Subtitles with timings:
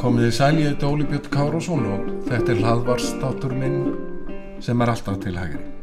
[0.00, 3.82] Komiði sæli, ég heit Óli Björn Károsson og þetta er hlaðvarstátur minn
[4.64, 5.79] sem er alltaf til hægri.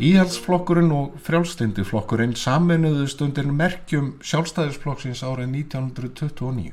[0.00, 6.70] Íhaldsflokkurinn og frjálstindiflokkurinn saminuðust undir merkjum sjálfstæðisflokksins árið 1929.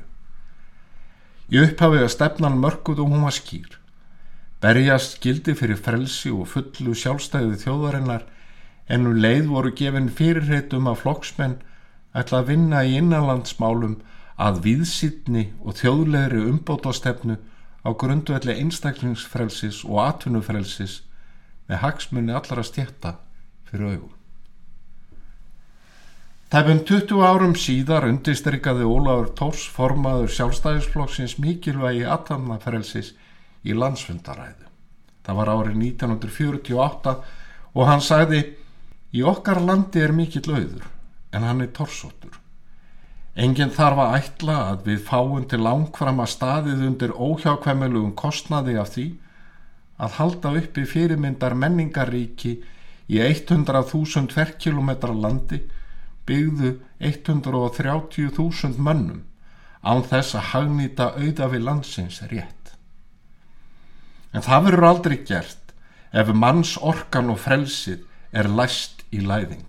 [1.52, 3.74] Í upphafi að stefnan mörguð og hún var skýr.
[4.64, 8.24] Berjast gildi fyrir frelsi og fullu sjálfstæði þjóðarinnar
[8.88, 11.58] en um leið voru gefin fyrirreitum að flokksmenn
[12.16, 13.98] ætla að vinna í innanlandsmálum
[14.40, 17.36] að viðsýtni og þjóðlegri umbótastefnu
[17.84, 21.02] á grundvelli einstaklingsfrelsis og atvinnufrelsis
[21.68, 23.18] með hagsmunni allara stjætta
[23.68, 24.14] fyrir augum.
[26.48, 33.10] Tæpum 20 árum síðar undistrykkaði Ólafur Tórs formaður sjálfstæðisflokksins mikilvægi aðtannafrelsis
[33.68, 34.64] í landsfundaræðu.
[35.28, 37.14] Það var árið 1948
[37.74, 38.40] og hann sagði
[39.12, 40.88] í okkar landi er mikill auður
[41.36, 42.32] en hann er Tórsóttur.
[43.36, 48.94] Engin þarf að ætla að við fáum til langfram að staðið undir óhjákvæmulugum kostnaði af
[48.96, 49.04] því
[49.98, 52.54] að halda uppi fyrirmyndar menningaríki
[53.08, 55.62] í 100.000 tverrkilometra landi
[56.28, 59.24] byggðu 130.000 mönnum
[59.82, 62.74] án þess að hagnýta auða við landsins rétt.
[64.34, 65.72] En það verður aldrei gert
[66.12, 69.66] ef manns orkan og frelsið er læst í læðing.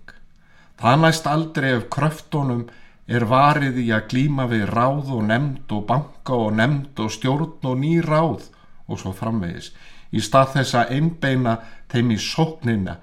[0.80, 2.66] Það næst aldrei ef kröftunum
[3.10, 7.70] er varið í að glíma við ráð og nefnd og banka og nefnd og stjórn
[7.70, 8.46] og ný ráð
[8.90, 9.72] og svo framvegis
[10.10, 11.56] í stað þess að einbeina
[11.92, 12.96] þeim í sóknina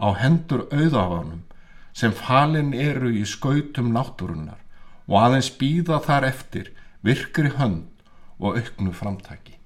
[0.00, 1.42] á hendur auðafanum
[1.94, 4.60] sem falin eru í skautum náttúrunnar
[5.06, 6.70] og aðeins býða þar eftir
[7.04, 7.90] virkri hönd
[8.40, 9.58] og auknu framtæki.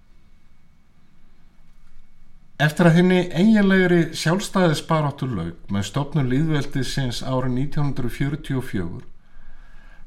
[2.58, 9.04] Eftir að henni eiginlegri sjálfstæðisbaráttur laug með stopnum líðveldisins árið 1944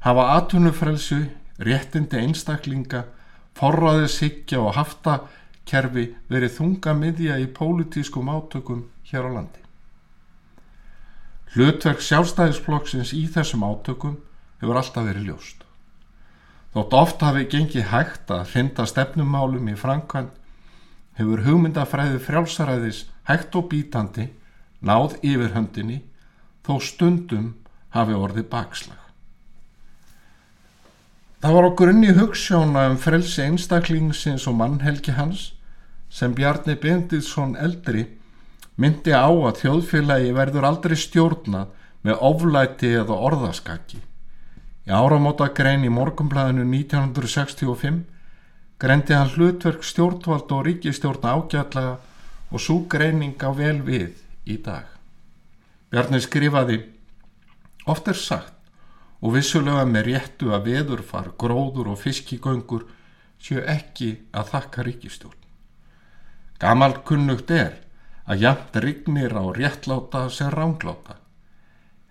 [0.03, 1.21] hafa atvinnufrelsu,
[1.63, 3.05] réttindi einstaklinga,
[3.55, 4.75] forraðið sikja og
[5.61, 9.61] haftakerfi verið þunga miðja í pólitískum átökum hér á landi.
[11.53, 14.17] Hlutverk sjálfstæðisflokksins í þessum átökum
[14.61, 15.63] hefur alltaf verið ljóst.
[16.73, 20.31] Þótt oft hafi gengið hægt að hrinda stefnumálum í Frankvænt
[21.19, 24.29] hefur hugmyndafræði frjálsaræðis hægt og bítandi
[24.79, 26.01] náð yfir höndinni
[26.63, 27.53] þó stundum
[27.91, 29.00] hafi orðið bakslag.
[31.41, 35.47] Það var á grunni hugssjóna um frelsi einstaklingsins og mannhelgi hans
[36.13, 38.03] sem Bjarni Bendilsson eldri
[38.77, 41.71] myndi á að þjóðfélagi verður aldrei stjórnað
[42.05, 44.03] með oflæti eða orðaskaki.
[44.85, 47.99] Í áramóta grein í morgumblæðinu 1965
[48.77, 51.97] greindi hann hlutverk stjórnvald og ríkistjórn ágjallega
[52.53, 54.13] og svo greining á vel við
[54.45, 54.85] í dag.
[55.89, 56.83] Bjarni skrifaði
[57.89, 58.60] Oft er sagt
[59.21, 62.87] og vissulega með réttu að veðurfar, gróður og fiskigöngur
[63.41, 65.37] séu ekki að þakka ríkistjórn.
[66.61, 67.77] Gamal kunnugt er
[68.25, 71.17] að jæmt rignir á réttláta sem rángláta.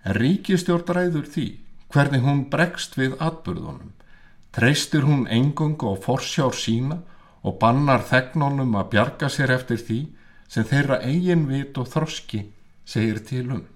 [0.03, 1.47] En ríkistjórn ræður því
[1.91, 3.91] hvernig hún bregst við atbyrðunum.
[4.51, 6.99] Treystir hún engungu og forsjár sína
[7.43, 10.01] og bannar þegnunum að bjarga sér eftir því
[10.51, 12.45] sem þeirra eigin vit og þroski
[12.85, 13.70] segir til um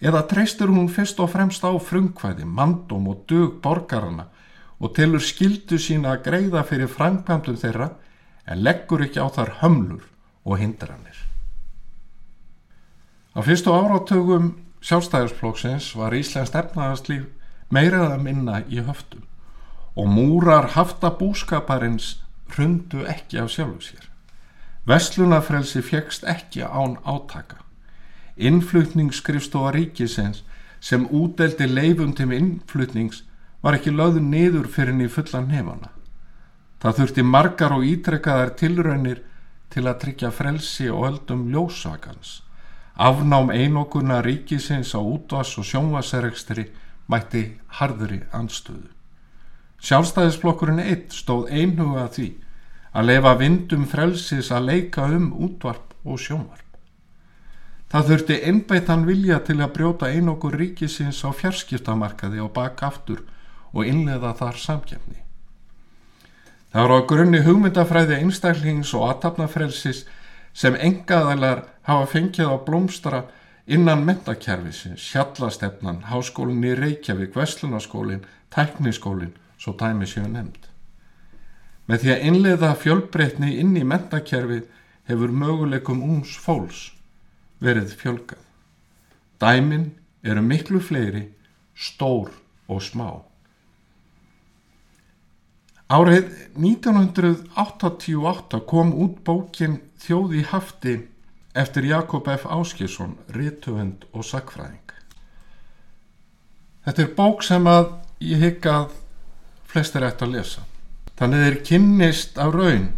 [0.00, 4.28] eða treystur hún fyrst og fremst á frumkvæði, mandum og dög borgarana
[4.80, 7.90] og tilur skildu sína að greiða fyrir framkvæmdum þeirra
[8.46, 10.04] en leggur ekki á þar hömlur
[10.44, 11.16] og hindranir.
[13.36, 14.52] Á fyrstu áratögum
[14.84, 17.26] sjálfstæðisflokksins var Íslands efnaðarslíf
[17.72, 19.24] meiraða minna í höftum
[19.96, 22.18] og múrar hafta búskaparins
[22.52, 24.04] hrundu ekki af sjálfu sér.
[24.86, 27.65] Vestlunafrelsi fjekst ekki án átaka
[28.36, 30.42] innflutningsskrifstofa ríkisins
[30.80, 33.22] sem úteldi leifum til innflutnings
[33.62, 35.90] var ekki lögðu niður fyrir henni fullan nefana.
[36.80, 39.22] Það þurfti margar og ítrekkaðar tilraunir
[39.72, 42.42] til að tryggja frelsi og öldum ljósakans.
[42.96, 46.68] Afnám einokuna ríkisins á útvas og sjónvaserekstri
[47.08, 47.42] mætti
[47.80, 48.92] harðri anstöðu.
[49.82, 52.28] Sjálfstæðisblokkurinn eitt stóð einhuga því
[52.96, 56.65] að lefa vindum frelsis að leika um útvarp og sjónvarp.
[57.92, 63.22] Það þurfti einbættan vilja til að brjóta einokur ríkisins á fjarskiptamarkaði og baka aftur
[63.72, 65.20] og innleða þar samkjafni.
[66.72, 70.02] Það var á grunni hugmyndafræði einstaklings og aðtapnafrelsis
[70.56, 73.22] sem engaðalar hafa fengið á blómstra
[73.66, 80.66] innan mentakerfisins, sjallastefnan, háskólinn í Reykjavík, Veslunaskólinn, Tækniskólinn, svo dæmi séu nefnd.
[81.86, 84.66] Með því að innleiða fjölbreytni inn í mentakerfið
[85.06, 86.88] hefur möguleikum úns fólks
[87.62, 88.42] verið fjölgað.
[89.40, 89.90] Dæmin
[90.24, 91.28] eru miklu fleiri,
[91.76, 92.32] stór
[92.68, 93.22] og smá.
[95.86, 100.96] Árið 1988 kom út bókin Þjóði hafti
[101.56, 102.44] eftir Jakob F.
[102.46, 104.92] Áskjesson, rítuhund og sakfræðing.
[106.86, 107.88] Þetta er bók sem að
[108.22, 108.92] ég hygg að
[109.66, 110.66] flestir ætti að lesa.
[111.16, 112.90] Þannig þeir kynnist af raun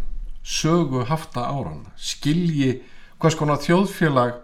[0.48, 2.80] sögu hafta áran, skilji
[3.20, 4.40] hvers konar þjóðfélag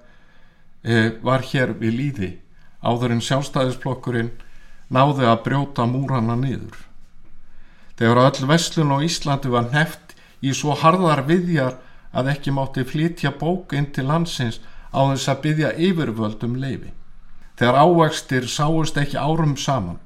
[1.25, 2.31] var hér við líði
[2.85, 4.33] áður en sjálfstæðisblokkurinn
[4.93, 6.77] náði að brjóta múrana niður.
[7.97, 10.15] Þegar öll vestlun á Íslandi var neft
[10.45, 11.79] í svo harðar viðjar
[12.13, 14.61] að ekki mátti flytja bók inn til landsins
[14.93, 16.93] á þess að byggja yfirvöldum leifi.
[17.59, 20.01] Þegar ávægstir sáust ekki árum saman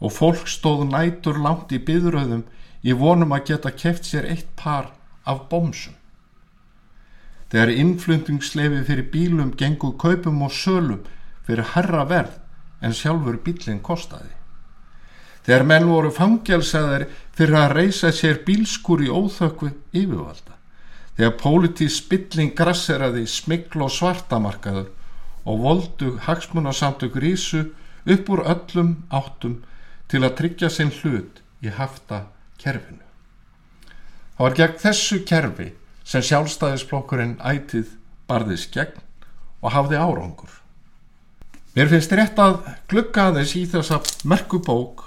[0.00, 2.44] og fólk stóð nætur langt í byðröðum
[2.84, 4.92] í vonum að geta keft sér eitt par
[5.24, 5.99] af bómsum.
[7.50, 11.00] Þegar innflutningsleifi fyrir bílum gengur kaupum og sölum
[11.46, 12.36] fyrir herra verð
[12.80, 14.30] en sjálfur bílinn kostaði.
[15.42, 20.54] Þegar menn voru fangjálsaðar fyrir að reysa sér bílskur í óþökku yfirvalda.
[21.16, 24.88] Þegar pólitíð spilling grasseraði smikl og svartamarkaður
[25.44, 27.64] og voldu hagsmunasamtök rísu
[28.06, 29.58] upp úr öllum áttum
[30.08, 32.26] til að tryggja sinn hlut í hafta
[32.60, 33.02] kerfinu.
[34.36, 35.68] Það var gegn þessu kerfi
[36.10, 37.92] sem sjálfstæðisblokkurinn ætið
[38.30, 38.98] barðist gegn
[39.60, 40.50] og hafði árangur.
[41.76, 45.04] Mér finnst rétt að glugga aðeins í þessa merkubók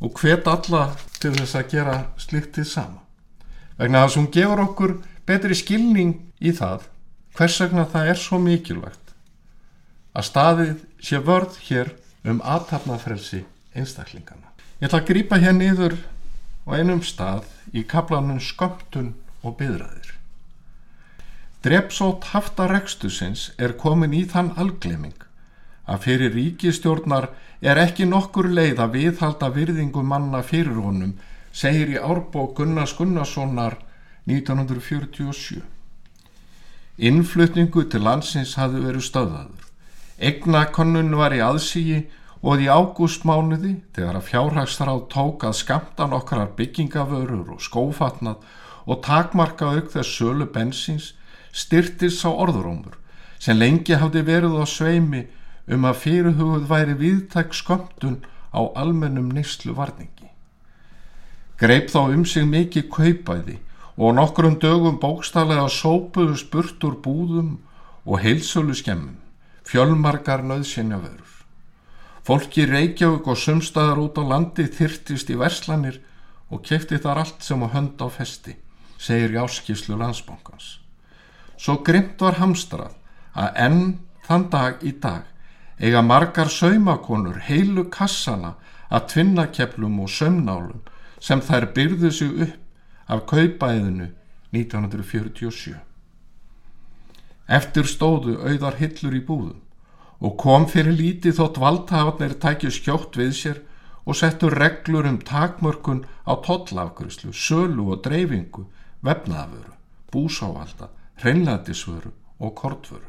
[0.00, 0.88] og hvet alla
[1.20, 3.04] til þess að gera sliktið sama.
[3.78, 4.96] Vegna þess að hún gefur okkur
[5.28, 6.88] betri skilning í það
[7.38, 9.14] hvers vegna það er svo mikilvægt
[10.10, 11.92] að staðið sé vörð hér
[12.26, 13.44] um aðtapnafrelsi
[13.76, 14.50] einstaklingana.
[14.80, 15.96] Ég ætla að grýpa hér niður
[16.66, 19.12] á einum stað í kaplanum skömmtun
[19.46, 19.99] og byðraðir.
[21.60, 25.26] Drepsót haftarekstusins er komin í þann algleming
[25.90, 27.26] að fyrir ríkistjórnar
[27.60, 31.12] er ekki nokkur leið að viðhalda virðingu manna fyrir honum,
[31.52, 33.76] segir í árbó Gunnars Gunnarssonar
[34.30, 35.60] 1947.
[36.96, 39.68] Innflutningu til landsins hafði verið stöðaður.
[40.16, 42.02] Egnakönnun var í aðsígi
[42.40, 48.44] og í ágústmánuði þegar að fjárhagsþráð tók að skamta nokkrar byggingavörur og skófatnað
[48.88, 51.14] og takmarka auk þess sölu bensins
[51.52, 52.96] styrtis á orðurómur
[53.40, 55.24] sem lengi hafði verið á sveimi
[55.70, 58.20] um að fyrirhugud væri viðtæk skömmtun
[58.50, 60.28] á almennum nýslu varningi.
[61.60, 63.58] Greip þá um sig mikið kaupæði
[64.00, 67.58] og nokkrum dögum bókstallega sópuðu spurt úr búðum
[68.06, 69.18] og heilsölu skemmum,
[69.68, 71.36] fjölmargar nöðsynja verur.
[72.24, 76.00] Fólki Reykjavík og sumstaðar út á landi þyrtist í verslanir
[76.50, 78.56] og kefti þar allt sem á hönd á festi,
[78.98, 80.79] segir jáskíslu landsbankans.
[81.60, 82.94] Svo grimt var hamstrað
[83.36, 83.82] að enn
[84.24, 85.26] þann dag í dag
[85.80, 88.54] eiga margar saumakonur heilu kassana
[88.88, 90.80] að tvinnakeflum og sömnálum
[91.20, 94.08] sem þær byrðu sig upp af kaupæðinu
[94.56, 95.74] 1947.
[97.50, 99.60] Eftir stóðu auðar hillur í búðum
[100.20, 103.60] og kom fyrir lítið þótt valdhafarnir tækju skjótt við sér
[104.04, 108.66] og settu reglur um takmörkun á tollafgryslu, sölu og dreifingu,
[109.04, 109.74] vefnaðaföru,
[110.12, 110.90] búsávalda,
[111.22, 113.08] hreinlætisvöru og kortvöru.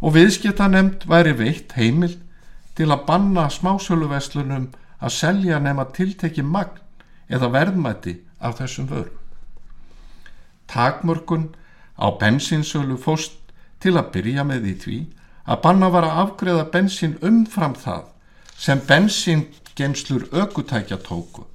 [0.00, 2.16] Og viðskipta nefnd væri veitt heimil
[2.76, 6.80] til að banna smásöluveslunum að selja nema tiltekki magn
[7.28, 9.18] eða verðmætti af þessum vörum.
[10.68, 11.50] Takmörkun
[12.00, 13.36] á bensinsölu fóst
[13.80, 14.98] til að byrja með því því
[15.50, 18.08] að banna var að afgreða bensin umfram það
[18.56, 21.46] sem bensingemslur ökutækja tóku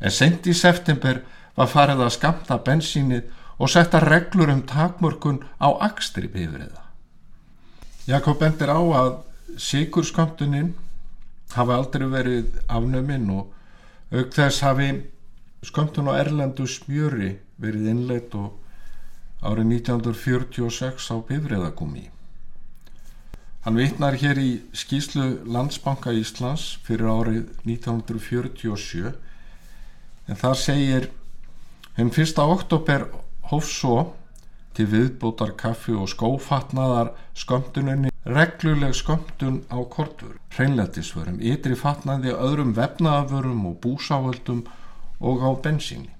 [0.00, 1.22] en sent í september
[1.56, 3.28] var farið að skamta bensinið
[3.62, 6.82] og setja reglur um takmörkun á akstri bifriða.
[8.10, 9.12] Jakob bendir á að
[9.56, 10.72] sikurskamtuninn
[11.54, 13.52] hafi aldrei verið afnuminn og
[14.10, 14.88] auk þess hafi
[15.62, 18.58] skamtun á Erlendu smjöri verið innleitt og
[19.46, 22.08] árið 1946 á bifriðagumi.
[23.62, 29.12] Hann vitnar hér í skýslu Landsbanka Íslands fyrir árið 1947
[30.26, 31.12] en það segir
[31.94, 32.42] henn 1.
[32.42, 33.06] oktober
[33.52, 33.96] hóf svo
[34.72, 43.66] til viðbútar kaffi og skófatnaðar skömmtuninni regluleg skömmtun á kortur, hreinletisvörum, ytri fatnaði öðrum vefnaðavörum
[43.68, 44.62] og búsáöldum
[45.20, 46.14] og á bensíni.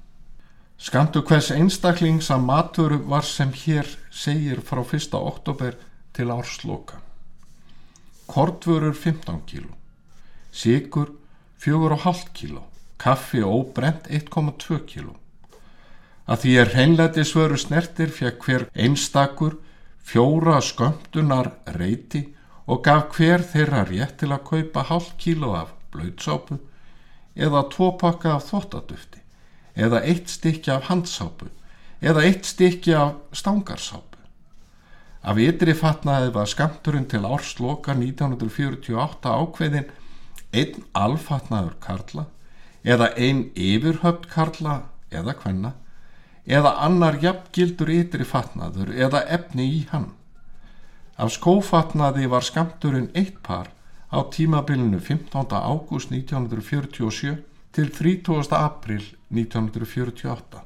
[0.83, 5.15] Skamtu hvers einstaklings að matur var sem hér segir frá 1.
[5.15, 5.79] oktober
[6.13, 7.01] til ársloka.
[8.27, 9.73] kortvörur 15 kíló,
[10.53, 11.13] sigur
[11.61, 12.63] 4,5 kíló,
[12.97, 15.22] kaffi óbrent 1,2 kíló.
[16.27, 19.57] Að því er hreinleiti svöru snertir fekk hver einstakur
[20.07, 22.29] fjóra skömmtunar reyti
[22.67, 26.61] og gaf hver þeirra rétt til að kaupa hálf kíló af blöðsápu
[27.35, 29.23] eða tvo pakka af þóttadufti
[29.75, 31.51] eða eitt stykki af handsápu
[32.03, 34.19] eða eitt stykki af stangarsápu.
[35.23, 39.91] Af ytri fatnaði var skamturinn til ársloka 1948 ákveðin
[40.53, 42.27] einn alfatnaður karla
[42.83, 44.83] eða einn yfirhöpt karla
[45.15, 45.77] eða hvenna
[46.47, 50.11] eða annar jafngildur ytri fatnaður eða efni í hann.
[51.17, 53.71] Af skófatnaði var skamturinn eitt par
[54.11, 55.47] á tímabilinu 15.
[55.53, 57.39] ágúst 1947
[57.73, 58.53] til 30.
[58.53, 60.63] april 1948.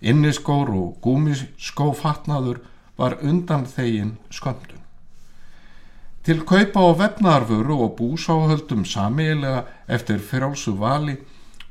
[0.00, 2.60] Inniskór og gúmiskófatnaður
[2.96, 4.82] var undan þegin skömmtun.
[6.24, 11.18] Til kaupa á vefnarfuru og búsáhöldum samiðilega eftir frjálsu vali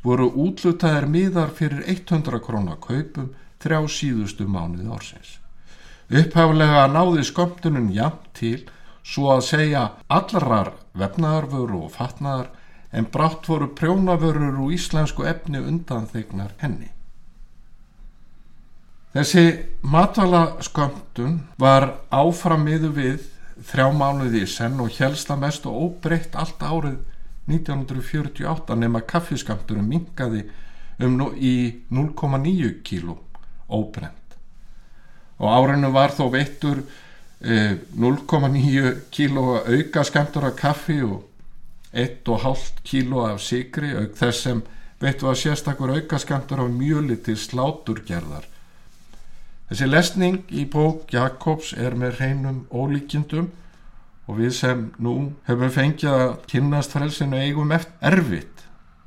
[0.03, 3.31] voru útlutaðir miðar fyrir 100 krónar kaupum
[3.63, 5.37] þrjá síðustu mánuði ársins.
[6.11, 8.57] Upphaflega náði skömmtunum jafn til
[9.03, 12.51] svo að segja allrar vefnarfuru og fatnaðar
[12.93, 16.91] en brátt voru prjónavörur úr íslensku efni undan þegnar henni.
[19.13, 19.45] Þessi
[19.85, 23.25] matvalaskömmtun var áframiðu við
[23.69, 26.99] þrjá mánuði í senn og helsta mest og óbreytt allt árið
[27.49, 30.43] 1948 nema kaffiskamturum mingaði
[31.03, 31.55] um í
[31.91, 33.17] 0,9 kíló
[33.69, 34.37] óbreynt
[35.39, 36.83] og árinu var þó veittur
[37.43, 41.23] 0,9 kíló auka skamtur af kaffi og
[41.93, 44.61] 1,5 kíló af sigri auk þess sem
[45.03, 48.45] veittu að sérstakur aukaskantur af mjöli til sláturgerðar.
[49.67, 53.51] Þessi lesning í bók Jakobs er með hreinum ólíkjendum
[54.27, 55.15] og við sem nú
[55.47, 58.63] hefum fengið að kynast frelsinu eigum erfitt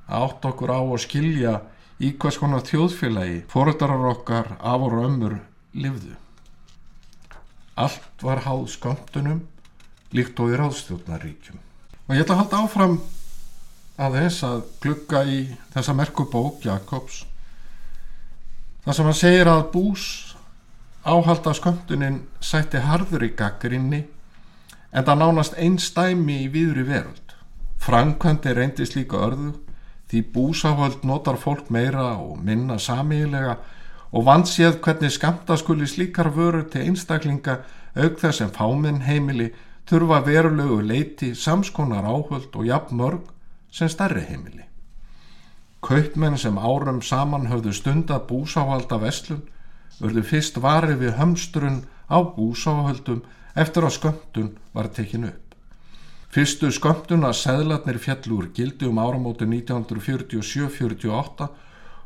[0.06, 1.54] að átt okkur á að skilja
[1.96, 5.38] í hvers konar þjóðfélagi fóröldarar okkar af og ömmur
[5.76, 6.14] livðu.
[7.76, 9.42] Allt var háð sköndunum
[10.16, 11.60] líkt og í ráðstjórnaríkjum.
[12.06, 12.98] Og ég ætla að halda áfram
[13.96, 15.40] aðeins að glugga í
[15.72, 17.24] þessa merkubók Jakobs
[18.84, 20.04] þar sem hann segir að bús
[21.06, 24.02] áhalda skönduninn sætti harður í gaggrinni
[24.96, 27.34] en það nánast einstæmi í viðri veröld.
[27.76, 29.52] Frankvændi reyndist líka örðu
[30.10, 33.58] því búsáhöld notar fólk meira og minna samílega
[34.12, 37.58] og vanséð hvernig skamta skuli slíkar vörur til einstaklinga
[37.96, 39.50] auk þess sem fáminn heimili
[39.90, 43.28] þurfa verulegu leiti samskonar áhöld og jafn mörg
[43.70, 44.64] sem starri heimili.
[45.82, 49.44] Kaupmenn sem árum saman höfðu stunda búsáhalda vestlun
[50.00, 53.22] urðu fyrst varið við hömstrun á búsáhaldum
[53.56, 55.54] eftir að skömmtun var tekin upp.
[56.32, 61.48] Fyrstu skömmtun að seðlatnir fjallur gildi um áramótu 1947-48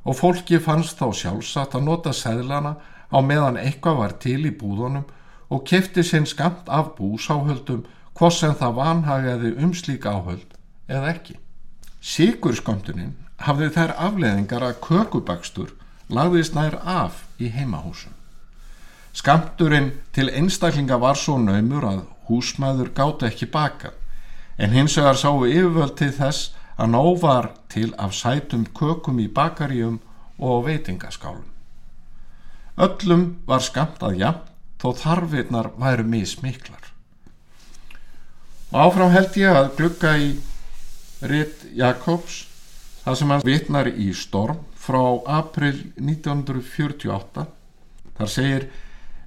[0.04, 2.76] og fólki fannst þá sjálfsagt að nota seðlana
[3.11, 5.09] á meðan eitthvað var til í búðunum
[5.50, 7.83] og kefti sinn skamt af búsáhöldum
[8.14, 10.54] hvort sem það vanhagaði um slík áhöld
[10.87, 11.40] eða ekki.
[12.00, 15.75] Sigurskömmtunin hafði þær afleðingar að kökubakstur
[16.09, 18.20] lagðist nær af í heimahúsum.
[19.12, 23.90] Skamturinn til einstaklinga var svo naumur að húsmaður gátt ekki baka
[24.61, 29.26] en hins vegar sáu yfirvöld til þess að nóg var til af sætum kökum í
[29.29, 29.99] bakaríum
[30.38, 31.49] og veitingaskálum.
[32.81, 34.47] Öllum var skamt að jafn
[34.81, 36.87] þó þarfinnar væru mismiklar.
[38.71, 40.31] Og áfram held ég að glugga í
[41.21, 42.45] Ritt Jakobs
[43.02, 45.02] það sem hann vitnar í storm frá
[45.40, 47.45] april 1948
[48.17, 48.69] þar segir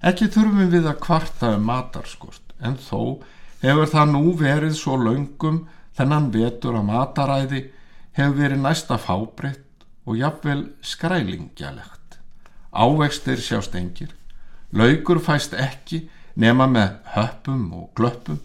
[0.04, 3.24] ekki þurfum við að kvarta um matarskort en þó
[3.64, 5.64] hefur það nú verið svo laungum
[5.98, 7.62] þennan vetur að mataræði
[8.18, 12.20] hefur verið næsta fábreytt og jafnvel skrælingjalegt
[12.74, 14.12] ávextir sjást engir
[14.74, 18.40] Laugur fæst ekki nema með höppum og glöppum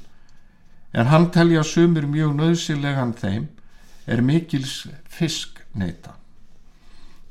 [0.92, 3.48] en hann telja sumir mjög nöðsilegan þeim
[4.08, 6.14] er mikils fisk neyta.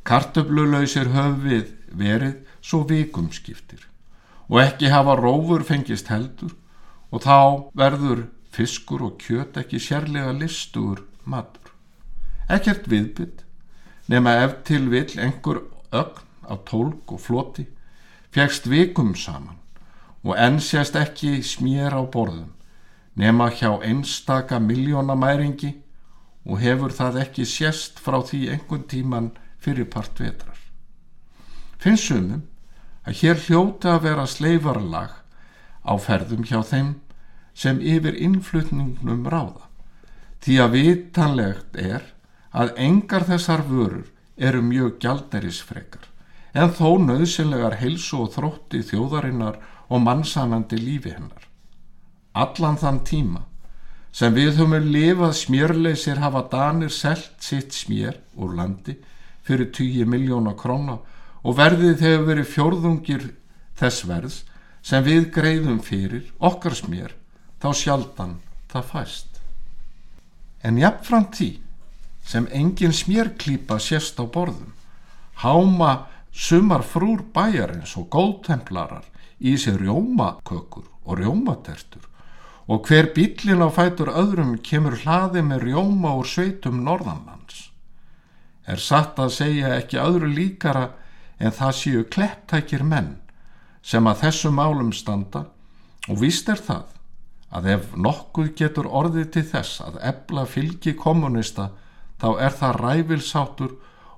[0.07, 3.85] Kartöflulausir höfvið verið svo vikumskiptir
[4.49, 6.53] og ekki hafa rófur fengist heldur
[7.11, 7.39] og þá
[7.77, 11.73] verður fiskur og kjöt ekki sérlega listugur matur.
[12.49, 13.43] Ekkert viðbytt
[14.07, 17.67] nema ef til vill einhver ögn af tólk og floti
[18.31, 19.59] fjækst vikum saman
[20.23, 22.53] og enn sést ekki smér á borðum
[23.17, 25.73] nema hjá einstaka miljónamæringi
[26.47, 30.55] og hefur það ekki sést frá því einhvern tíman fyrir part vetrar.
[31.79, 32.43] Finnst sumum
[33.07, 35.13] að hér hljóta að vera sleifarlag
[35.87, 36.89] á ferðum hjá þeim
[37.55, 39.63] sem yfir innflutningnum ráða.
[40.43, 42.03] Því að vitanlegt er
[42.51, 46.05] að engar þessar vörur eru mjög gjalderisfrekar
[46.57, 51.43] en þó nöðsynlegar heilsu og þrótti þjóðarinnar og mannsanandi lífi hennar.
[52.35, 53.43] Allan þann tíma
[54.11, 58.97] sem við höfum lifað smjörleysir hafa Danir selt sitt smjör úr landi
[59.47, 60.97] fyrir 10 miljóna króna
[61.47, 63.29] og verðið hefur verið fjórðungir
[63.79, 64.41] þess verðs
[64.83, 67.13] sem við greiðum fyrir okkar smjör
[67.63, 68.35] þá sjaldan
[68.71, 69.39] það fæst.
[70.59, 71.49] En jafnframt því
[72.27, 74.73] sem engin smjörklýpa sést á borðum,
[75.39, 79.07] háma sumar frúr bæjarins og góðtemplarar
[79.39, 82.03] í sér rjómakökur og rjómatertur
[82.67, 87.69] og hver bílin á fætur öðrum kemur hlaði með rjóma úr sveitum norðanlands.
[88.67, 90.89] Er satt að segja ekki öðru líkara
[91.39, 93.15] en það séu klepptækir menn
[93.81, 95.45] sem að þessum málum standa
[96.07, 96.95] og víst er það
[97.57, 101.69] að ef nokkuð getur orðið til þess að ebla fylgi kommunista
[102.21, 103.77] þá er það ræfilsátur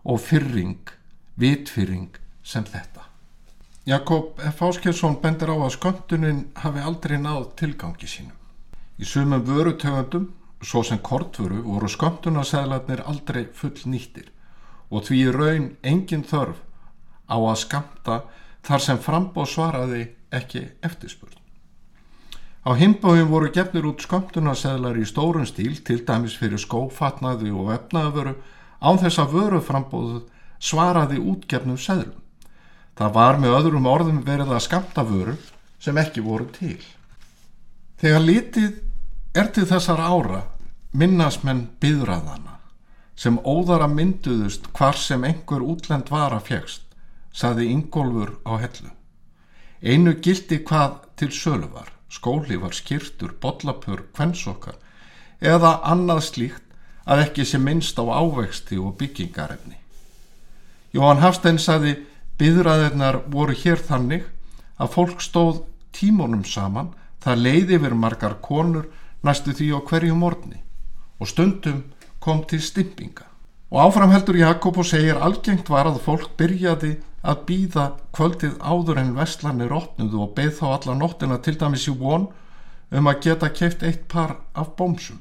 [0.09, 0.89] og fyrring,
[1.35, 3.05] vitfyrring sem þetta.
[3.89, 4.61] Jakob F.
[4.61, 8.35] Áskjelsson bendir á að skönduninn hafi aldrei náð tilgangi sínum.
[8.99, 10.29] Í sumum vörutögundum,
[10.61, 14.29] svo sem kortvöru, voru sköndunarseðlarnir aldrei full nýttir
[14.89, 16.57] og því raun engin þörf
[17.29, 18.21] á að skamta
[18.65, 20.01] þar sem frambóð svaraði
[20.35, 21.37] ekki eftirspurn.
[22.67, 28.35] Á himbóin voru gefnir út skömmtunarseðlar í stórun stíl til dæmis fyrir skófatnaði og vefnaðavöru
[28.83, 30.19] án þess að vöruframbóðu
[30.59, 32.19] svaraði útgefnum seðlum.
[32.99, 35.37] Það var með öðrum orðum verið að skamta vöru
[35.79, 36.81] sem ekki voru til.
[37.99, 40.43] Þegar lítið er til þessar ára
[40.91, 42.57] minnasmenn byðraðana
[43.19, 46.83] sem óðara mynduðust hvar sem einhver útlend var að fjækst,
[47.39, 48.91] saði Ingólfur á hellu.
[49.81, 54.75] Einu gildi hvað til sölu var, skóli var skýrtur, bollapur, kvensokkar
[55.39, 56.65] eða annað slíkt
[57.09, 59.77] að ekki sé minnst á ávexti og byggingarefni.
[60.91, 61.95] Jóhann Hafstein saði
[62.39, 64.27] byðraðirnar voru hér þannig
[64.79, 65.63] að fólk stóð
[65.95, 68.87] tímonum saman Það leiði yfir margar konur
[69.27, 70.61] næstu því á hverju morni
[71.19, 71.81] og stundum
[72.23, 73.25] kom til stimpinga.
[73.69, 79.15] Og áframheldur Jakob og segir algengt var að fólk byrjaði að býða kvöldið áður en
[79.17, 82.29] vestlanir opnuðu og beð þá alla nóttina til dæmis í von
[82.91, 85.19] um að geta keift eitt par af bómsum.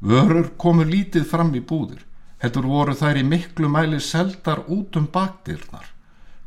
[0.00, 2.04] Vörur komu lítið fram í búðir,
[2.38, 5.90] heldur voru þær í miklu mæli seldar út um bakdýrnar.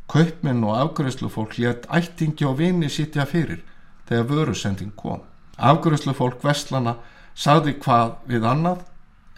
[0.08, 3.62] Kaupminn og afgræslu fólk létt ættingi og vini sitja fyrir
[4.08, 5.20] þegar vörusending kom.
[5.58, 6.96] Afgröðslu fólk vestlana
[7.34, 8.80] sagði hvað við annað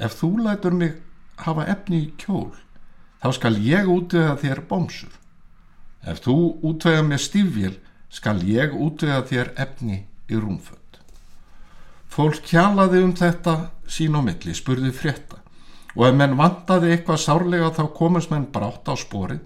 [0.03, 0.95] ef þú lætur mig
[1.45, 2.53] hafa efni í kjól
[3.25, 5.13] þá skal ég útvega þér bómsur.
[6.05, 6.35] Ef þú
[6.69, 7.79] útvega mér stífvél
[8.13, 10.99] skal ég útvega þér efni í rúmföld.
[12.13, 13.55] Fólk kjalaði um þetta
[13.89, 15.41] sín og milli, spurði frétta
[15.95, 19.41] og ef menn vandaði eitthvað sárlega þá komast menn brátt á sporið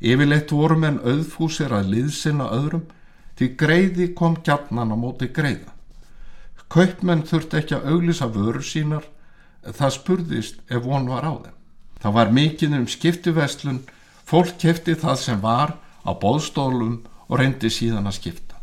[0.00, 2.88] yfirleitt voru menn auðfúsir að liðsina öðrum
[3.38, 5.70] því greiði kom gjarnan á móti greiða.
[6.70, 9.06] Kaupmenn þurfti ekki að auglisa vörur sínar,
[9.62, 11.59] það spurðist ef von var á þeim.
[12.00, 13.80] Það var mikið um skiptuverslun,
[14.24, 18.56] fólk kefti það sem var á bóðstólum og reyndi síðan að skipta.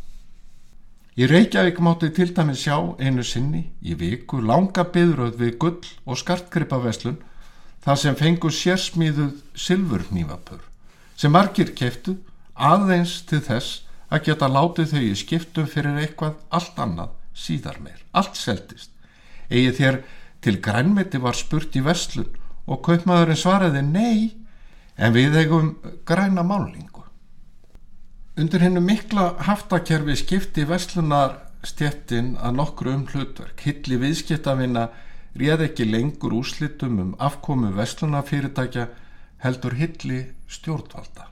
[1.18, 6.20] Í Reykjavík mátti til dæmi sjá einu sinni í viku langa byðröð við gull og
[6.20, 7.18] skartgripaverslun
[7.82, 10.62] þar sem fengu sérsmíðuð silfurnývapur
[11.18, 12.14] sem margir keftu
[12.54, 13.82] aðeins til þess
[14.14, 17.98] að geta látið þau í skiptum fyrir eitthvað allt annað síðar meir.
[18.14, 18.90] Allt seldist.
[19.50, 19.98] Egið þér
[20.42, 22.30] til grænmeti var spurt í vestlun
[22.68, 24.20] og kaupmaðurinn svaraði nei
[24.98, 25.74] en við eigum
[26.08, 27.04] græna málingu.
[28.38, 33.58] Undir hennu mikla haftakerfi skipti vestlunar stjettin að nokkru um hlutverk.
[33.64, 34.88] Hilli viðskiptafina
[35.38, 38.86] réð ekki lengur úslitum um afkomu vestlunafyrirtækja
[39.42, 41.28] heldur hilli stjórnvalda.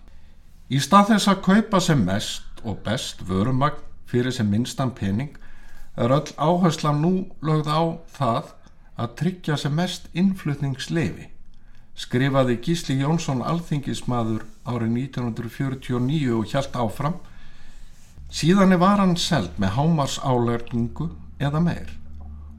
[0.70, 5.36] Í stað þess að kaupa sem mest og best vörumagn fyrir sem minnstan pening
[5.96, 7.82] er öll áherslan nú lögð á
[8.18, 8.55] það
[8.96, 11.28] að tryggja sem mest innflutningsleifi
[11.96, 17.14] skrifaði Gísli Jónsson alþingismadur árið 1949 og hjælt áfram.
[18.28, 21.92] Síðan er varan seld með hámars álörningu eða meir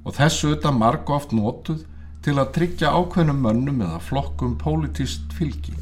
[0.08, 1.84] og þessu auðvitað marg oft nótuð
[2.23, 5.76] til að tryggja ákveðnum mönnum eða flokkum politist fylgi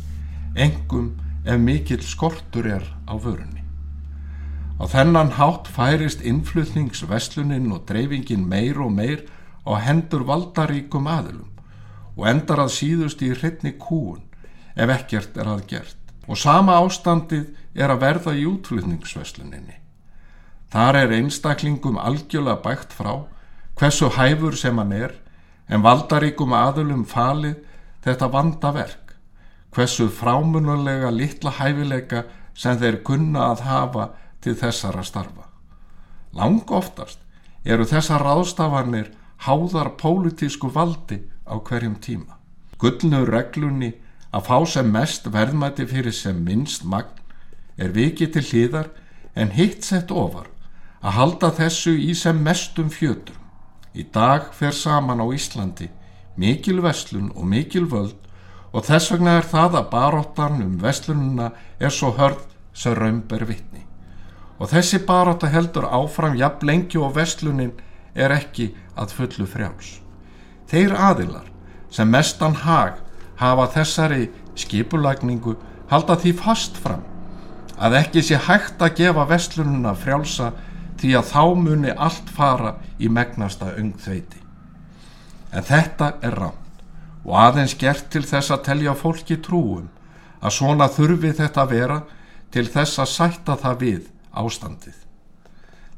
[0.56, 1.12] engum
[1.46, 3.62] ef mikill skortur er á vörunni.
[4.82, 9.24] Á þennan hátt færist innflutningsveslunin og dreifingin meir og meir
[9.65, 11.51] á hendur valdaríkum aðilum
[12.15, 14.23] og endar að síðust í hreitni kúun
[14.75, 15.97] ef ekkert er að gert.
[16.25, 19.78] Og sama ástandið er að verða í útflutningsvesluninni.
[20.73, 23.28] Þar er einstaklingum algjörlega bægt frá
[23.78, 25.13] hversu hæfur sem hann er
[25.69, 27.60] en valdaríkum aðulum falið
[28.06, 29.15] þetta vandaverk,
[29.73, 32.23] hversu frámunulega litla hæfileika
[32.56, 34.10] sem þeir kunna að hafa
[34.41, 35.49] til þessara starfa.
[36.36, 37.19] Lang oftast
[37.65, 39.12] eru þessar ráðstafanir
[39.43, 42.39] háðar pólitísku valdi á hverjum tíma.
[42.80, 43.93] Gullnu reglunni
[44.32, 47.21] að fá sem mest verðmæti fyrir sem minnst magn
[47.78, 48.91] er vikið til hlýðar
[49.36, 50.48] en hitt sett ofar
[51.02, 53.36] að halda þessu í sem mestum fjötur.
[53.95, 55.89] Í dag fer saman á Íslandi
[56.36, 58.17] mikil veslun og mikil völd
[58.76, 62.43] og þess vegna er það að baróttan um veslununa er svo hörð
[62.76, 63.86] sem raunber vittni.
[64.60, 67.71] Og þessi barótta heldur áfram jafn lengi og veslunin
[68.15, 69.99] er ekki að fullu frjáls.
[70.69, 71.49] Þeir aðilar
[71.93, 73.01] sem mestan hag
[73.39, 75.55] hafa þessari skipulagningu
[75.91, 77.03] halda því fast fram
[77.75, 80.53] að ekki sé hægt að gefa vestlununa frjálsa
[80.99, 84.39] því að þá muni allt fara í megnasta ungþveiti.
[85.51, 86.84] En þetta er rámt
[87.25, 89.89] og aðeins gert til þess að telja fólki trúum
[90.39, 92.01] að svona þurfi þetta vera
[92.53, 94.03] til þess að sætta það við
[94.36, 94.97] ástandið.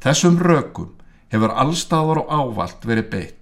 [0.02, 0.94] Þessum rökum
[1.32, 3.38] hefur allstaður og ávalt verið beitt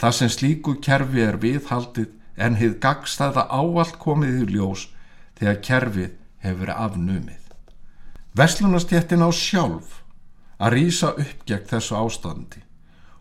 [0.00, 4.88] þar sem slíku kerfi er viðhaldið en hefð gagstæða ávalt komið í ljós
[5.38, 6.12] þegar kerfið
[6.44, 7.42] hefur verið afnumið.
[8.36, 10.02] Veslunastjettin á sjálf
[10.60, 12.60] að rýsa upp gegn þessu ástandi.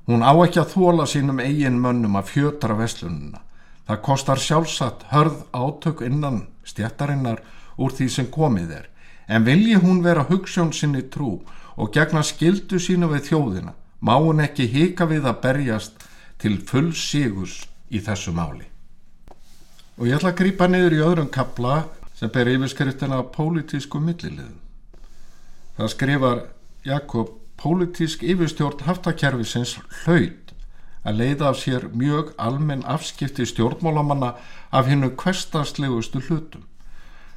[0.05, 3.41] Hún á ekki að þóla sínum eigin mönnum að fjötra veslununa.
[3.87, 7.41] Það kostar sjálfsagt hörð átök innan stjettarinnar
[7.77, 8.85] úr því sem komið er,
[9.27, 11.39] en vilji hún vera hugssjón sinni trú
[11.75, 13.73] og gegna skildu sínu við þjóðina,
[14.05, 16.05] má hún ekki hika við að berjast
[16.41, 18.67] til full sígus í þessu máli.
[19.97, 24.59] Og ég ætla að grýpa niður í öðrum kapla sem ber yfirskriftina pólitísku milliliðum.
[25.75, 26.43] Það skrifar
[26.85, 30.53] Jakob pólitísk yfirstjórn haftakerfisins hlaut
[31.05, 34.35] að leiða af sér mjög almenn afskipti stjórnmálamanna
[34.71, 36.65] af hinnu kvestaslegustu hlutum.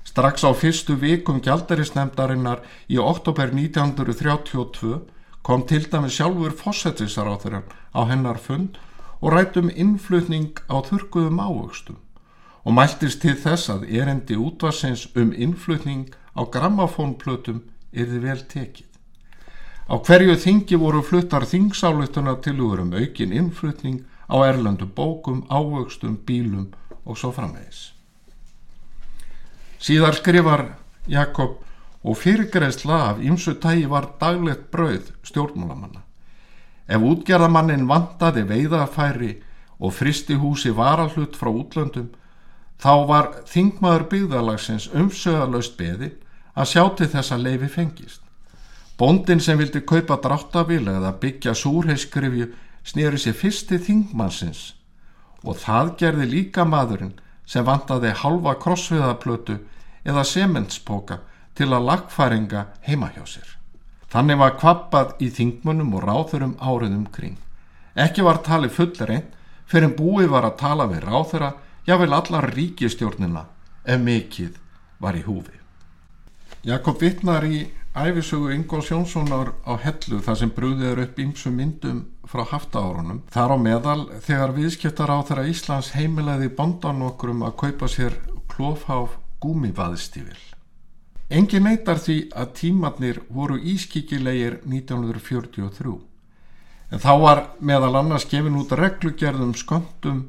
[0.04, 5.00] Strax á fyrstu vikum gjaldarisnefndarinnar í oktober 1932
[5.48, 8.76] kom til dæmi sjálfur fósettisaráþurann á hennar fund
[9.24, 11.96] og rættum innflutning á þurkuðum ávöxtum
[12.68, 17.62] og mæltist til þess að erendi útvarsins um innflutning á grammafónplötum
[17.96, 18.90] yrði vel tekið.
[19.88, 26.18] Á hverju þingi voru fluttar þingsáluttuna til úr um aukin innflutning á erlendu bókum, ávöxtum,
[26.28, 26.68] bílum
[27.06, 27.94] og svo framvegis.
[29.80, 30.66] Síðar skrifar
[31.08, 31.64] Jakob
[32.02, 36.04] og fyrirgreðsla af ymsu tægi var daglegt brauð stjórnmálamanna.
[36.88, 39.34] Ef útgerðamannin vantaði veiðafæri
[39.78, 42.08] og fristi húsi varahlut frá útlöndum,
[42.78, 46.12] þá var þingmaður byggðalagsins umsöðalaust beði
[46.54, 48.22] að sjá til þess að leifi fengist.
[48.98, 52.48] Bondin sem vildi kaupa dráttavíl eða byggja súrheiskrifju
[52.86, 54.62] snýri sér fyrst til þingmannsins
[55.44, 57.14] og það gerði líka maðurinn
[57.46, 59.58] sem vantaði halva krossviðaplötu
[60.08, 61.20] eða sementspoka
[61.58, 63.48] til að lagfæringa heima hjá sér.
[64.08, 67.36] Þannig var kvappað í þingmunum og ráþurum áriðum kring.
[67.98, 69.34] Ekki var talið fullreint
[69.68, 71.52] fyrir en búið var að tala við ráþura,
[71.84, 73.44] jável allar ríkistjórnina
[73.84, 74.54] ef mikill
[75.02, 75.56] var í húfi.
[76.64, 82.04] Jakob vittnar í æfisögu Ingóls Jónssonar á hellu þar sem brúðið er upp ímsu myndum
[82.28, 83.22] frá haftaárunum.
[83.32, 88.20] Þar á meðal þegar viðskiptar á þeirra Íslands heimilegði bondan okkur um að kaupa sér
[88.52, 90.57] klófháf gúmivaðstífil.
[91.28, 95.98] Engi neytar því að tímatnir voru ískikilegir 1943
[96.88, 100.22] en þá var meðal annars gefin út reglugerðum sköndum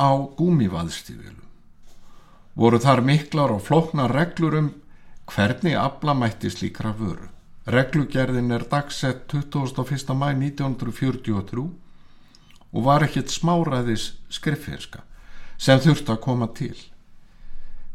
[0.00, 1.44] á gúmivaðstífilum.
[2.56, 4.70] Voru þar miklar og flokna reglur um
[5.28, 7.28] hvernig afla mætti slíkra vöru.
[7.68, 10.16] Reglugerðin er dagsett 21.
[10.16, 11.68] mæ 1943
[12.72, 15.04] og var ekkert smáraðis skriffinska
[15.60, 16.91] sem þurfti að koma til.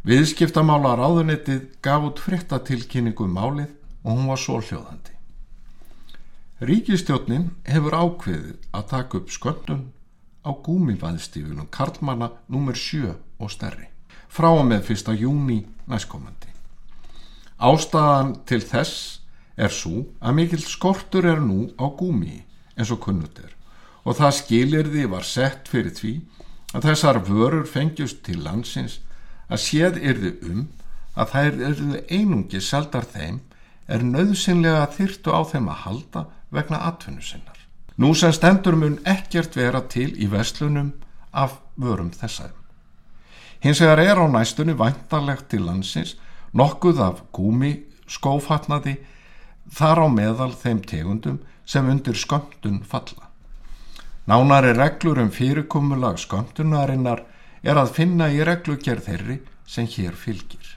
[0.08, 3.74] Viðskiptamála ráðunettið gaf út frittatilkynningu um málið
[4.06, 5.12] og hún var svo hljóðandi.
[6.64, 9.82] Ríkistjónin hefur ákveðið að taka upp sköndun
[10.48, 12.80] á gúmivaðstífunum Karlmanna nr.
[12.80, 13.90] 7 og stærri
[14.32, 15.12] frá og með 1.
[15.20, 15.58] júni
[15.92, 16.54] næstkomandi.
[17.60, 19.20] Ástæðan til þess
[19.60, 22.46] er svo að mikill skortur er nú á gúmi
[22.78, 23.52] eins og kunnut er
[24.08, 26.14] og það skilirði var sett fyrir því
[26.72, 29.02] að þessar vörur fengjust til landsins
[29.48, 30.64] að séð yrði um
[31.18, 33.40] að þær yrðu einungi seldar þeim
[33.88, 37.58] er nöðsynlega þyrtu á þeim að halda vegna atvinnu sinnar.
[37.98, 40.94] Nú sem stendur mun ekkert vera til í vestlunum
[41.32, 42.52] af vörum þessar.
[43.64, 46.16] Hins vegar er á næstunni væntarlegt til landsins
[46.54, 47.74] nokkuð af gúmi
[48.08, 48.98] skófatnaði
[49.74, 53.26] þar á meðal þeim tegundum sem undir skömmtun falla.
[54.28, 57.24] Nánari reglur um fyrirkomulag skömmtunarinnar
[57.68, 60.74] er að finna í reglugjörð þeirri sem hér fylgir.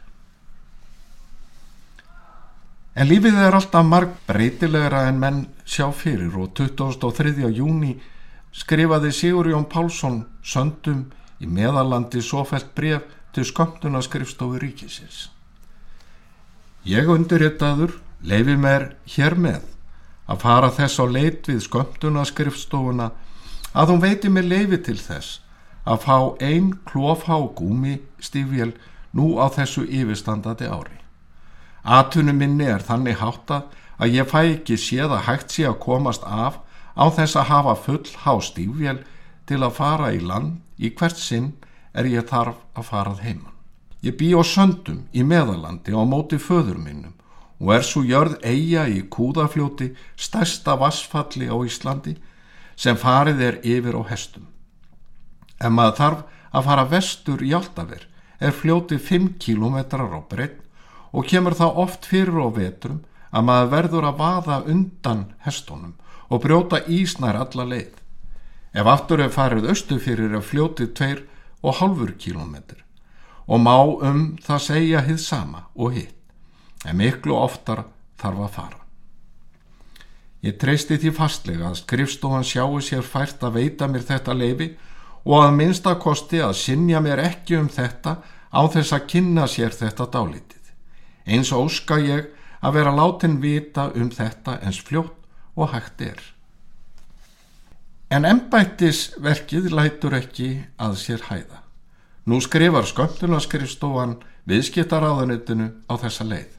[2.98, 7.46] En lífið er alltaf marg breytilegra en menn sjá fyrir og 23.
[7.54, 7.94] júni
[8.52, 11.04] skrifaði Sigurjón Pálsson söndum
[11.38, 15.28] í meðalandi sofelt bref til skömmtunaskrifstofu ríkisins.
[16.82, 17.94] Ég undirritaður
[18.26, 19.62] leifi mér hér með
[20.26, 23.12] að fara þess á leit við skömmtunaskrifstofuna
[23.70, 25.38] að hún veiti mér leifi til þess
[25.90, 28.72] að fá ein klófhá gúmi stífél
[29.16, 30.98] nú á þessu yfirstandandi ári.
[31.82, 36.26] Atunum minni er þannig háttað að ég fæ ekki séð að hægt sé að komast
[36.26, 36.60] af
[36.94, 39.00] á þess að hafa full há stífél
[39.48, 41.54] til að fara í land í hvert sinn
[41.92, 43.56] er ég þarf að farað heimann.
[44.00, 47.16] Ég bý á söndum í meðalandi á móti föður minnum
[47.60, 52.14] og er svo jörð eiga í kúðafljóti stærsta vassfalli á Íslandi
[52.76, 54.46] sem farið er yfir á hestum.
[55.60, 58.06] En maður þarf að fara vestur í Altaver
[58.40, 60.60] er fljóti 5 km á breytt
[61.12, 65.94] og kemur það oft fyrir á vetrum að maður verður að vaða undan hestunum
[66.30, 67.94] og brjóta ísnær alla leið.
[68.72, 71.24] Ef aftur er farið austu fyrir að fljótið tveir
[71.60, 72.84] og halfur kílometr
[73.50, 76.14] og má um það segja hið sama og hitt,
[76.86, 77.82] en miklu oftar
[78.20, 78.78] þarf að fara.
[80.46, 84.70] Ég treysti því fastlega að skrifstofan sjáu sér fært að veita mér þetta leifi
[85.24, 88.16] og að minnstakosti að sinja mér ekki um þetta
[88.50, 90.72] á þess að kynna sér þetta dálítið.
[91.26, 92.30] Eins óska ég
[92.60, 95.16] að vera látin vita um þetta eins fljótt
[95.56, 96.20] og hægt er.
[98.10, 101.60] En ennbættisverkið lætur ekki að sér hæða.
[102.26, 104.16] Nú skrifar skömmtunarskrifstofan
[104.50, 106.50] viðskiptaráðanitinu á þessa leið.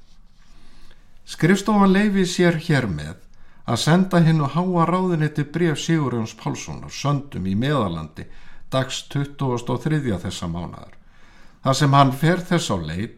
[1.28, 3.19] Skrifstofan leifi sér hér með
[3.67, 8.26] að senda hinn og háa ráðaniti bref Sigurjóns Pálssonar söndum í meðalandi
[8.71, 10.01] dags 23.
[10.23, 10.95] þessa mánadar.
[11.62, 13.12] Það sem hann fer þess á leið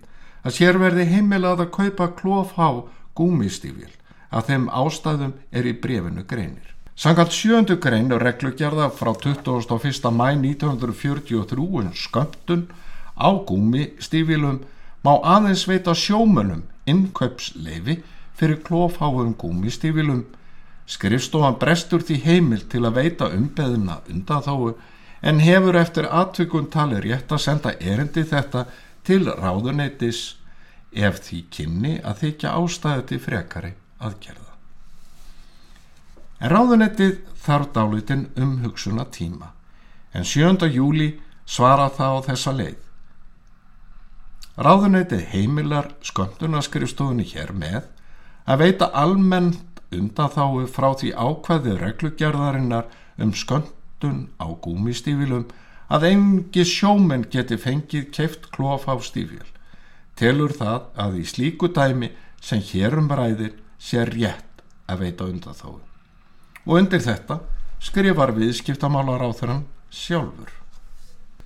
[0.43, 2.69] að sér verði heimilað að kaupa klófhá
[3.15, 3.91] gúmistífil
[4.33, 6.69] að þeim ástæðum er í brefinu greinir.
[6.95, 10.11] Sankalt sjöndu grein og reglugjörða frá 21.
[10.13, 12.67] mæ 1943 um sköndun
[13.17, 14.59] á gúmistífilum
[15.05, 18.01] má aðeins veita sjómunum innkaupsleifi
[18.37, 20.25] fyrir klófháum gúmistífilum.
[20.85, 24.73] Skrifstofan brestur því heimil til að veita umbeðina undan þáu
[25.23, 28.65] en hefur eftir atvikun tali rétt að senda erindi þetta
[29.07, 30.21] til ráðuneytis
[30.91, 34.51] ef því kynni að þykja ástæði til frekari aðgerða.
[36.43, 39.53] En ráðunettið þarf dálitin um hugsunna tíma
[40.13, 40.67] en 7.
[40.69, 41.13] júli
[41.45, 42.79] svara það á þessa leið.
[44.53, 47.87] Ráðunettið heimilar sköndunaskrifstofunni hér með
[48.45, 52.91] að veita almennt undan þáu frá því ákvæði reglugjörðarinnar
[53.23, 53.33] um
[54.03, 55.45] sköndun á gúmistífilum
[55.89, 59.47] að engi sjómenn geti fengið keift klof á stífjöl.
[60.15, 62.11] Telur það að í slíku dæmi
[62.41, 65.79] sem hérum ræðir sé rétt að veita undan þáu.
[66.65, 67.39] Og undir þetta
[67.79, 70.51] skrifar viðskiptamálar á þeirran sjálfur.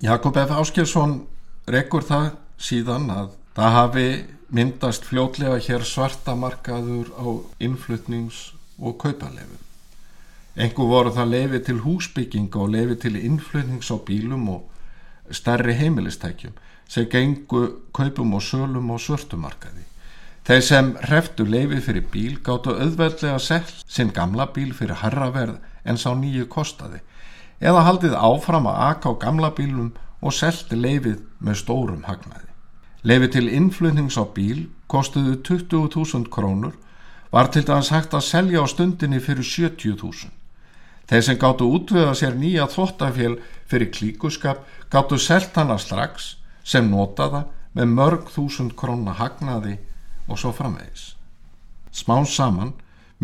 [0.00, 0.50] Jakob F.
[0.50, 1.26] Áskilsson
[1.66, 4.08] rekkur það síðan að það hafi
[4.50, 7.26] myndast fljótlega hér svarta markaður á
[7.60, 9.67] innflutnings- og kaupalefum.
[10.58, 14.64] Engu voru það lefi til húsbygginga og lefi til innflutnings á bílum og
[15.30, 16.56] stærri heimilistækjum
[16.88, 17.60] sem gengu
[17.94, 19.84] kaupum og sölum á svörtumarkaði.
[20.48, 26.00] Þeir sem hreftu lefi fyrir bíl gáttu auðveldlega sell sinn gamla bíl fyrir herraverð en
[26.00, 27.04] sá nýju kostaði
[27.60, 29.92] eða haldið áfram að aka á gamla bílum
[30.22, 32.50] og selti lefið með stórum hagnaði.
[33.06, 36.74] Lefi til innflutnings á bíl kostuðu 20.000 krónur
[37.30, 40.37] var til dæmis hægt að selja á stundinni fyrir 70.000.
[41.08, 47.46] Þeir sem gáttu útvöða sér nýja þvóttafél fyrir klíkuskap gáttu selt hana strax sem notaða
[47.76, 49.78] með mörg þúsund krónna hagnaði
[50.28, 51.14] og svo framvegis.
[51.92, 52.74] Smá saman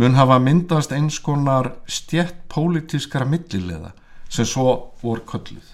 [0.01, 3.93] mun hafa myndast eins konar stjett pólitískara millilega
[4.29, 5.67] sem svo voru kölluð.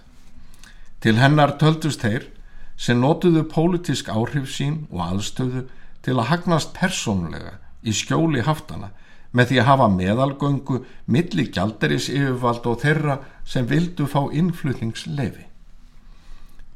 [1.00, 2.26] Til hennar töldust þeir
[2.76, 5.68] sem notuðu pólitísk áhrif sín og aðstöðu
[6.04, 8.90] til að hagnast persónulega í skjóli haftana
[9.32, 15.46] með því að hafa meðalgöngu milli gjaldaris yfirvald og þeirra sem vildu fá innflutningsleifi.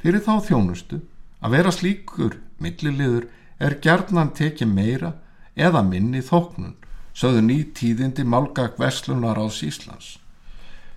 [0.03, 1.01] Fyrir þá þjónustu
[1.45, 3.27] að vera slíkur milliliður
[3.59, 5.15] er gerðnan tekið meira
[5.55, 6.75] eða minni þóknun,
[7.15, 10.19] sögðu ný tíðindi málgag Veslunar ás Íslands.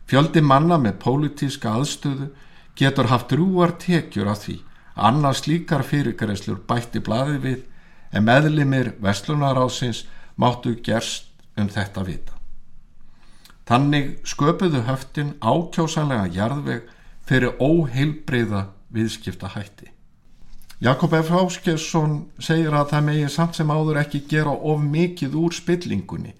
[0.07, 2.29] Fjöldi manna með pólitíska aðstöðu
[2.77, 4.59] getur haft rúar tekjur af því
[4.95, 7.63] annars líkar fyrirgræslur bætti blaði við
[8.13, 10.05] en meðlimir Veslunar ásins
[10.37, 11.26] máttu gerst
[11.57, 12.33] um þetta vita.
[13.67, 16.87] Þannig sköpuðu höftin ákjósanlega jarðveg
[17.27, 19.91] fyrir óheilbreyða viðskipta hætti.
[20.79, 21.31] Jakob F.
[21.33, 26.35] Áskjesson segir að það megi samt sem áður ekki gera of mikið úr spillingunni.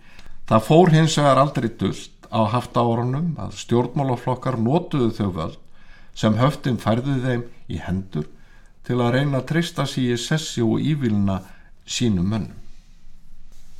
[0.47, 5.57] Það fór hins vegar aldrei dullt á haft árunum að stjórnmálaflokkar notuðu þau völd
[6.17, 8.29] sem höftin færðu þeim í hendur
[8.87, 11.41] til að reyna að treysta sér í sessi og ívilna
[11.83, 12.66] sínum mönnum.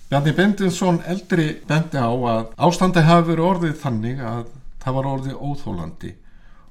[0.08, 4.46] Bjarni Bendinsson eldri bendi á að ástandi hafi verið orðið þannig að
[4.80, 6.12] það var orðið óþólandi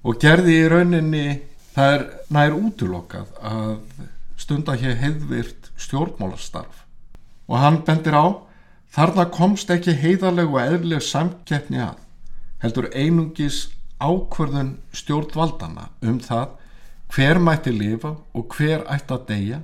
[0.09, 1.25] og gerði í rauninni
[1.75, 3.75] það er nær útlokkað að
[4.41, 6.79] stunda hér heiðvirt stjórnmálastarf.
[7.45, 8.41] Og hann bendir á
[8.97, 12.01] þarna komst ekki heiðarlegu og eðlega samkeppni að
[12.65, 13.67] heldur einungis
[14.01, 16.57] ákverðun stjórnvaldana um það
[17.13, 19.61] hver mætti lifa og hver ætti að deyja.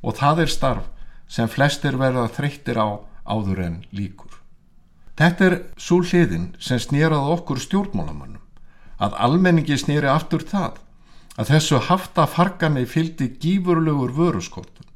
[0.00, 0.88] Og það er starf
[1.28, 4.36] sem flestir verða þreyttir á áður en líkur.
[5.20, 8.40] Þetta er svo hliðin sem snýrað okkur stjórnmálamannum,
[9.00, 10.78] að almenningi snýri aftur það,
[11.36, 14.88] að þessu hafta fargani fylgdi gífurlegur vöruskortun.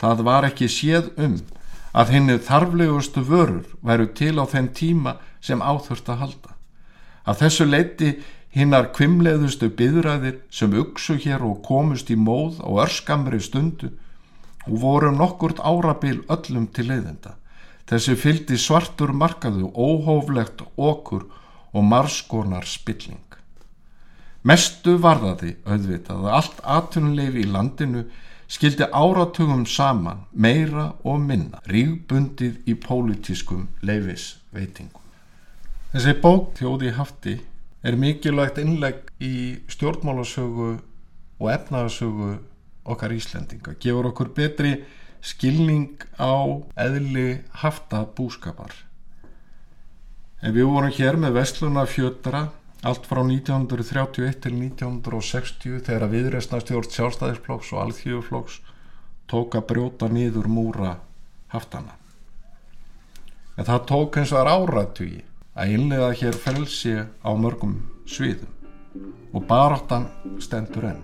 [0.00, 1.38] Það var ekki séð um
[1.96, 6.56] að henni þarflegustu vörur væru til á þenn tíma sem áþurft að halda.
[7.24, 8.10] Að þessu leiti
[8.56, 13.90] hinnar kvimleiðustu byðræðir sem uksu hér og komust í móð á örskamri stundu
[14.66, 17.36] og voru nokkurt árabil öllum til leiðenda.
[17.86, 21.26] Þessi fyldi svartur markaðu óhóflegt okkur
[21.72, 23.22] og marskonar spilling.
[24.46, 28.04] Mestu varðaði auðvitað að allt atvinnuleif í landinu
[28.50, 35.02] skildi áratugum saman meira og minna rígbundið í pólitískum leifisveitingum.
[35.94, 37.38] Þessi bók þjóði hafti
[37.86, 40.70] er mikilvægt innlegg í stjórnmálasögu
[41.38, 42.36] og efnaðasögu
[42.86, 44.76] okkar Íslendinga, gefur okkur betri
[45.26, 48.72] skilning á eðli hafta búskapar.
[50.42, 52.46] En við vorum hér með Vestluna fjötra
[52.86, 58.58] allt frá 1931 til 1960 þegar viðresna stjórn sjálfstæðisflokks og alþjóðflokks
[59.26, 60.92] tók að brjóta nýður múra
[61.50, 61.96] haftana.
[63.56, 65.22] En það tók eins og er áratugi
[65.56, 68.52] að innlega hér felsi á mörgum sviðum
[69.32, 70.06] og baráttan
[70.42, 71.02] stendur enn.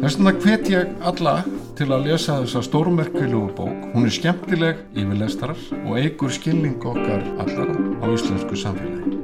[0.00, 1.34] Þess vegna hvet ég alla
[1.78, 3.86] til að lesa þessa stórmerkvilugu bók.
[3.94, 9.18] Hún er skemmtileg yfirlestarar og eigur skilning okkar allara á íslensku samfélagi.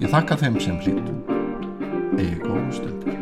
[0.00, 1.16] Ég þakka þeim sem hlýttu.
[2.16, 3.19] Egi góða stundir.